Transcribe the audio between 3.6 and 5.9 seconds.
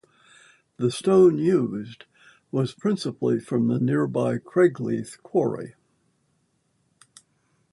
the nearby Craigleith Quarry.